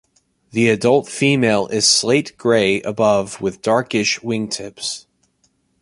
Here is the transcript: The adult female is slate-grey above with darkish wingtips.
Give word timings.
The 0.49 0.67
adult 0.69 1.07
female 1.07 1.67
is 1.67 1.87
slate-grey 1.87 2.81
above 2.81 3.39
with 3.39 3.61
darkish 3.61 4.19
wingtips. 4.21 5.05